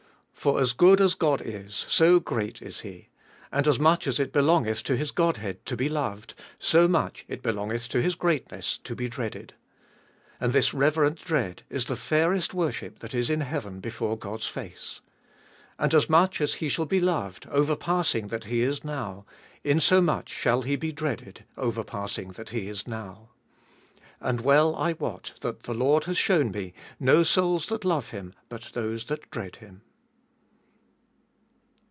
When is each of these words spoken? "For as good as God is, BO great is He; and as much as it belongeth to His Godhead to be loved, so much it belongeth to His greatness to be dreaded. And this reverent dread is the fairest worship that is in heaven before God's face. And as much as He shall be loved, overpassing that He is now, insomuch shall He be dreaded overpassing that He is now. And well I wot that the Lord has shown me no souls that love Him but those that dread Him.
"For 0.33 0.59
as 0.59 0.73
good 0.73 0.99
as 0.99 1.13
God 1.13 1.39
is, 1.45 1.85
BO 1.99 2.19
great 2.19 2.63
is 2.63 2.79
He; 2.79 3.09
and 3.51 3.67
as 3.67 3.77
much 3.77 4.07
as 4.07 4.19
it 4.19 4.33
belongeth 4.33 4.81
to 4.85 4.95
His 4.97 5.11
Godhead 5.11 5.63
to 5.67 5.77
be 5.77 5.87
loved, 5.87 6.33
so 6.57 6.87
much 6.87 7.25
it 7.27 7.43
belongeth 7.43 7.87
to 7.89 8.01
His 8.01 8.15
greatness 8.15 8.79
to 8.83 8.95
be 8.95 9.07
dreaded. 9.07 9.53
And 10.39 10.51
this 10.51 10.73
reverent 10.73 11.19
dread 11.21 11.61
is 11.69 11.85
the 11.85 11.95
fairest 11.95 12.55
worship 12.55 12.97
that 13.01 13.13
is 13.13 13.29
in 13.29 13.41
heaven 13.41 13.79
before 13.81 14.17
God's 14.17 14.47
face. 14.47 15.01
And 15.77 15.93
as 15.93 16.09
much 16.09 16.41
as 16.41 16.55
He 16.55 16.69
shall 16.69 16.87
be 16.87 16.99
loved, 16.99 17.45
overpassing 17.51 18.29
that 18.29 18.45
He 18.45 18.61
is 18.63 18.83
now, 18.83 19.27
insomuch 19.63 20.29
shall 20.29 20.63
He 20.63 20.75
be 20.75 20.91
dreaded 20.91 21.45
overpassing 21.55 22.31
that 22.31 22.49
He 22.49 22.67
is 22.67 22.87
now. 22.87 23.29
And 24.19 24.41
well 24.41 24.75
I 24.75 24.93
wot 24.93 25.33
that 25.41 25.61
the 25.63 25.75
Lord 25.75 26.05
has 26.05 26.17
shown 26.17 26.49
me 26.49 26.73
no 26.99 27.21
souls 27.21 27.67
that 27.67 27.85
love 27.85 28.09
Him 28.09 28.33
but 28.49 28.71
those 28.73 29.05
that 29.05 29.29
dread 29.29 29.57
Him. 29.57 29.83